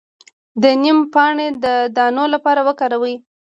د 0.61 0.63
نیم 0.81 0.99
پاڼې 1.13 1.47
د 1.63 1.65
دانو 1.95 2.25
لپاره 2.33 2.61
وکاروئ 2.67 3.15